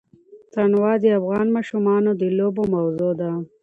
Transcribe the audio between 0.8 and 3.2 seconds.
د افغان ماشومانو د لوبو موضوع